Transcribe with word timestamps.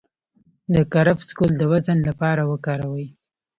د 0.73 0.75
کرفس 0.93 1.29
ګل 1.37 1.51
د 1.57 1.61
وزن 1.71 1.97
لپاره 2.09 2.41
وکاروئ 2.51 3.07